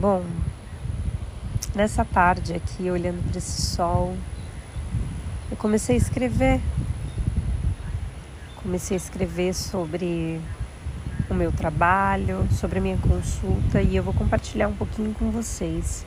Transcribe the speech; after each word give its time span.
Bom, 0.00 0.24
nessa 1.74 2.06
tarde 2.06 2.54
aqui, 2.54 2.90
olhando 2.90 3.22
para 3.28 3.36
esse 3.36 3.60
sol, 3.60 4.16
eu 5.50 5.56
comecei 5.58 5.94
a 5.94 5.98
escrever. 5.98 6.58
Comecei 8.62 8.96
a 8.96 8.96
escrever 8.96 9.52
sobre 9.52 10.40
o 11.28 11.34
meu 11.34 11.52
trabalho, 11.52 12.48
sobre 12.50 12.78
a 12.78 12.80
minha 12.80 12.96
consulta 12.96 13.82
e 13.82 13.94
eu 13.94 14.02
vou 14.02 14.14
compartilhar 14.14 14.68
um 14.68 14.74
pouquinho 14.74 15.12
com 15.12 15.30
vocês. 15.30 16.06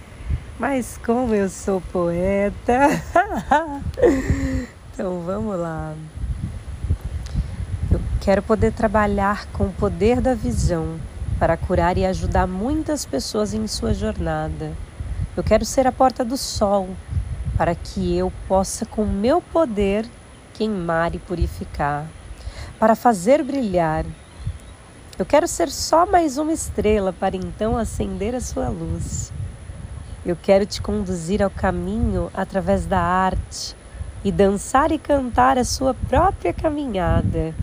Mas 0.58 0.98
como 1.06 1.36
eu 1.36 1.48
sou 1.48 1.80
poeta, 1.80 2.90
então 4.92 5.22
vamos 5.22 5.56
lá. 5.60 5.94
Eu 7.92 8.02
quero 8.20 8.42
poder 8.42 8.74
trabalhar 8.74 9.46
com 9.54 9.66
o 9.66 9.74
poder 9.74 10.20
da 10.20 10.34
visão 10.34 10.98
para 11.44 11.58
curar 11.58 11.98
e 11.98 12.06
ajudar 12.06 12.48
muitas 12.48 13.04
pessoas 13.04 13.54
em 13.54 13.68
sua 13.68 13.94
jornada. 13.94 14.72
Eu 15.36 15.44
quero 15.44 15.66
ser 15.66 15.86
a 15.86 15.92
porta 15.92 16.24
do 16.24 16.38
sol 16.38 16.88
para 17.58 17.76
que 17.76 18.18
eu 18.18 18.32
possa, 18.48 18.86
com 18.86 19.04
meu 19.04 19.42
poder, 19.42 20.06
queimar 20.54 21.14
e 21.14 21.20
purificar, 21.20 22.08
para 22.80 22.96
fazer 22.96 23.44
brilhar. 23.44 24.06
Eu 25.20 25.26
quero 25.26 25.46
ser 25.46 25.70
só 25.70 26.06
mais 26.06 26.38
uma 26.38 26.54
estrela 26.54 27.12
para 27.12 27.36
então 27.36 27.78
acender 27.78 28.34
a 28.34 28.40
sua 28.40 28.70
luz. 28.70 29.34
Eu 30.26 30.38
quero 30.42 30.66
te 30.66 30.82
conduzir 30.82 31.44
ao 31.44 31.50
caminho 31.50 32.32
através 32.34 32.86
da 32.86 33.02
arte 33.02 33.76
e 34.24 34.32
dançar 34.32 34.94
e 34.94 34.98
cantar 34.98 35.58
a 35.58 35.66
sua 35.66 35.94
própria 35.94 36.54
caminhada. 36.54 37.54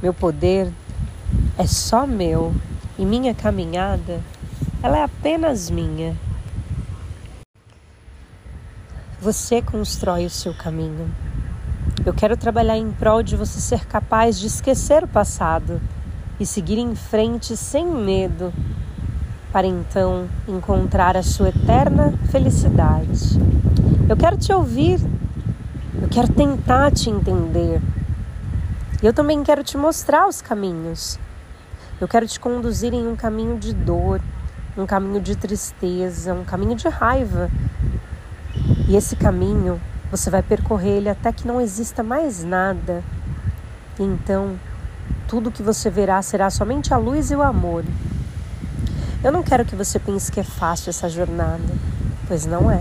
Meu 0.00 0.14
poder 0.14 0.72
é 1.58 1.66
só 1.66 2.06
meu 2.06 2.54
e 2.98 3.06
minha 3.06 3.32
caminhada, 3.32 4.20
ela 4.82 4.98
é 4.98 5.04
apenas 5.04 5.70
minha. 5.70 6.16
Você 9.20 9.62
constrói 9.62 10.26
o 10.26 10.30
seu 10.30 10.52
caminho. 10.52 11.08
Eu 12.04 12.12
quero 12.12 12.36
trabalhar 12.36 12.76
em 12.76 12.90
prol 12.90 13.22
de 13.22 13.36
você 13.36 13.60
ser 13.60 13.86
capaz 13.86 14.38
de 14.38 14.48
esquecer 14.48 15.04
o 15.04 15.08
passado 15.08 15.80
e 16.40 16.46
seguir 16.46 16.78
em 16.78 16.94
frente 16.96 17.56
sem 17.56 17.86
medo, 17.86 18.52
para 19.52 19.66
então 19.66 20.28
encontrar 20.46 21.16
a 21.16 21.22
sua 21.22 21.50
eterna 21.50 22.12
felicidade. 22.30 23.38
Eu 24.08 24.16
quero 24.16 24.36
te 24.36 24.52
ouvir, 24.52 25.00
eu 26.00 26.08
quero 26.08 26.32
tentar 26.32 26.90
te 26.90 27.10
entender. 27.10 27.80
Eu 29.02 29.12
também 29.12 29.42
quero 29.44 29.62
te 29.62 29.76
mostrar 29.76 30.26
os 30.26 30.42
caminhos 30.42 31.18
eu 32.00 32.06
quero 32.06 32.26
te 32.26 32.38
conduzir 32.38 32.94
em 32.94 33.08
um 33.08 33.16
caminho 33.16 33.58
de 33.58 33.74
dor, 33.74 34.20
um 34.76 34.86
caminho 34.86 35.20
de 35.20 35.34
tristeza, 35.34 36.32
um 36.32 36.44
caminho 36.44 36.76
de 36.76 36.88
raiva. 36.88 37.50
E 38.86 38.94
esse 38.94 39.16
caminho 39.16 39.80
você 40.10 40.30
vai 40.30 40.42
percorrer 40.42 40.98
ele 40.98 41.08
até 41.08 41.32
que 41.32 41.46
não 41.46 41.60
exista 41.60 42.02
mais 42.02 42.44
nada. 42.44 43.02
E 43.98 44.02
então, 44.04 44.54
tudo 45.26 45.50
que 45.50 45.62
você 45.62 45.90
verá 45.90 46.22
será 46.22 46.48
somente 46.50 46.94
a 46.94 46.96
luz 46.96 47.32
e 47.32 47.34
o 47.34 47.42
amor. 47.42 47.84
Eu 49.22 49.32
não 49.32 49.42
quero 49.42 49.64
que 49.64 49.74
você 49.74 49.98
pense 49.98 50.30
que 50.30 50.38
é 50.38 50.44
fácil 50.44 50.90
essa 50.90 51.08
jornada, 51.08 51.74
pois 52.28 52.46
não 52.46 52.70
é. 52.70 52.80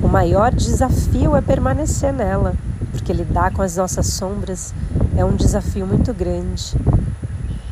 O 0.00 0.06
maior 0.06 0.54
desafio 0.54 1.34
é 1.34 1.40
permanecer 1.40 2.12
nela, 2.12 2.54
porque 2.92 3.12
lidar 3.12 3.52
com 3.52 3.62
as 3.62 3.76
nossas 3.76 4.06
sombras 4.06 4.72
é 5.16 5.24
um 5.24 5.34
desafio 5.34 5.86
muito 5.86 6.14
grande. 6.14 6.76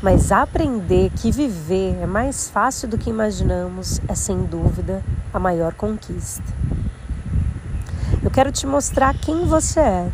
Mas 0.03 0.33
aprender 0.33 1.11
que 1.11 1.31
viver 1.31 1.99
é 2.01 2.07
mais 2.07 2.49
fácil 2.49 2.89
do 2.89 2.97
que 2.97 3.11
imaginamos 3.11 4.01
é 4.09 4.15
sem 4.15 4.45
dúvida 4.45 5.03
a 5.33 5.39
maior 5.39 5.75
conquista. 5.75 6.43
Eu 8.23 8.31
quero 8.31 8.51
te 8.51 8.67
mostrar 8.67 9.15
quem 9.19 9.45
você 9.45 9.81
é. 9.81 10.13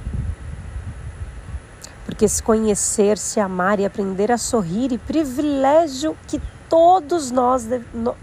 Porque 2.05 2.27
se 2.27 2.43
conhecer, 2.43 3.17
se 3.17 3.39
amar 3.39 3.79
e 3.79 3.85
aprender 3.85 4.33
a 4.33 4.39
sorrir 4.39 4.91
e 4.91 4.99
privilégio 4.99 6.17
que 6.27 6.41
todos 6.69 7.31
nós 7.31 7.67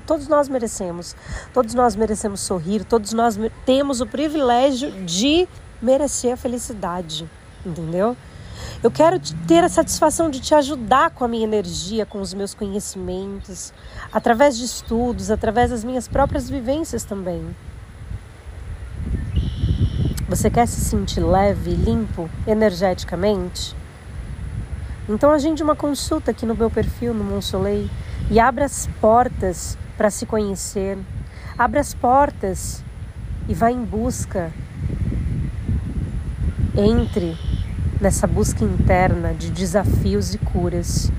todos 0.05 0.27
nós 0.27 0.49
merecemos. 0.49 1.15
Todos 1.53 1.73
nós 1.73 1.95
merecemos 1.95 2.41
sorrir, 2.41 2.83
todos 2.83 3.13
nós 3.13 3.37
temos 3.65 4.01
o 4.01 4.05
privilégio 4.05 4.91
de 5.05 5.47
merecer 5.81 6.33
a 6.33 6.37
felicidade, 6.37 7.29
entendeu? 7.65 8.17
Eu 8.83 8.91
quero 8.91 9.19
ter 9.47 9.63
a 9.63 9.69
satisfação 9.69 10.29
de 10.29 10.39
te 10.39 10.53
ajudar 10.53 11.11
com 11.11 11.23
a 11.23 11.27
minha 11.27 11.43
energia, 11.43 12.05
com 12.05 12.19
os 12.19 12.33
meus 12.33 12.53
conhecimentos, 12.53 13.73
através 14.11 14.57
de 14.57 14.65
estudos, 14.65 15.31
através 15.31 15.69
das 15.69 15.83
minhas 15.83 16.07
próprias 16.07 16.49
vivências 16.49 17.03
também. 17.03 17.55
Você 20.27 20.49
quer 20.49 20.67
se 20.67 20.81
sentir 20.81 21.21
leve, 21.21 21.71
limpo, 21.71 22.29
energeticamente? 22.47 23.75
Então 25.07 25.31
agende 25.31 25.61
uma 25.61 25.75
consulta 25.75 26.31
aqui 26.31 26.45
no 26.45 26.55
meu 26.55 26.71
perfil 26.71 27.13
no 27.13 27.23
Monsolei 27.23 27.89
e 28.31 28.39
abra 28.39 28.65
as 28.65 28.87
portas 28.99 29.77
para 29.97 30.09
se 30.09 30.25
conhecer. 30.25 30.97
Abra 31.57 31.81
as 31.81 31.93
portas 31.93 32.83
e 33.47 33.53
vá 33.53 33.69
em 33.69 33.83
busca. 33.83 34.51
Entre 36.75 37.37
nessa 38.03 38.27
busca 38.27 38.65
interna 38.65 39.33
de 39.33 39.49
desafios 39.49 40.33
e 40.33 40.37
curas. 40.37 41.09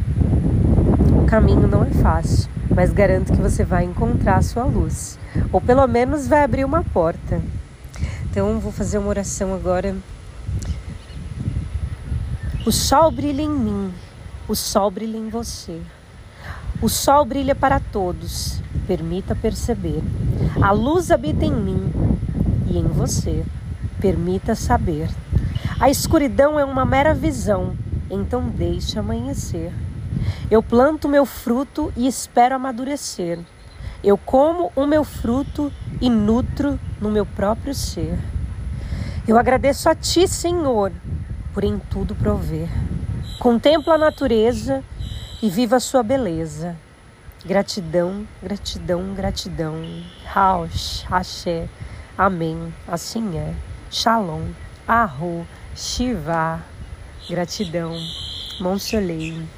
O 1.23 1.25
caminho 1.25 1.67
não 1.67 1.83
é 1.83 1.89
fácil, 1.89 2.51
mas 2.69 2.93
garanto 2.93 3.33
que 3.33 3.41
você 3.41 3.65
vai 3.65 3.85
encontrar 3.85 4.37
a 4.37 4.43
sua 4.43 4.65
luz, 4.65 5.19
ou 5.51 5.63
pelo 5.63 5.87
menos 5.87 6.29
vai 6.29 6.45
abrir 6.45 6.63
uma 6.63 6.85
porta. 6.85 7.41
Então, 8.31 8.61
vou 8.61 8.71
fazer 8.71 8.99
uma 8.99 9.09
oração 9.09 9.55
agora. 9.55 9.97
O 12.67 12.71
sol 12.71 13.11
brilha 13.11 13.41
em 13.41 13.49
mim, 13.49 13.91
o 14.47 14.55
sol 14.55 14.91
brilha 14.91 15.17
em 15.17 15.31
você. 15.31 15.81
O 16.83 16.91
sol 16.91 17.25
brilha 17.25 17.55
para 17.55 17.81
todos, 17.81 18.61
permita 18.87 19.35
perceber. 19.35 20.03
A 20.61 20.71
luz 20.71 21.11
habita 21.11 21.47
em 21.47 21.55
mim 21.55 21.91
e 22.69 22.77
em 22.77 22.89
você, 22.89 23.43
permita 24.03 24.55
saber. 24.55 25.09
A 25.85 25.91
escuridão 25.91 26.59
é 26.59 26.65
uma 26.65 26.87
mera 26.87 27.13
visão, 27.13 27.77
então 28.11 28.49
deixe 28.49 28.99
amanhecer. 28.99 29.71
Eu 30.51 30.63
planto 30.63 31.11
meu 31.11 31.27
fruto 31.27 31.93
e 31.95 32.07
espero 32.07 32.55
amadurecer. 32.55 33.39
Eu 34.03 34.17
como 34.17 34.73
o 34.75 34.87
meu 34.87 35.05
fruto 35.05 35.71
e 36.01 36.09
nutro 36.09 36.81
no 36.99 37.11
meu 37.11 37.27
próprio 37.27 37.75
ser. 37.75 38.19
Eu 39.29 39.37
agradeço 39.37 39.91
a 39.91 39.95
Ti, 39.95 40.27
Senhor, 40.27 40.91
por 41.53 41.63
em 41.63 41.79
tudo 41.79 42.15
prover. 42.15 42.71
Contemplo 43.39 43.93
a 43.93 43.99
natureza 43.99 44.83
e 45.43 45.51
viva 45.51 45.77
a 45.77 45.81
sua 45.81 46.03
beleza. 46.03 46.75
Gratidão, 47.45 48.27
gratidão, 48.43 49.13
gratidão. 49.13 49.75
Raush, 50.25 51.05
Axé. 51.11 51.69
Amém. 52.17 52.73
Assim 52.89 53.37
é. 53.37 53.53
Shalom. 53.91 54.47
Arro. 54.89 55.47
Shiva, 55.77 56.65
gratidão, 57.29 57.97
Monsoleil. 58.61 59.49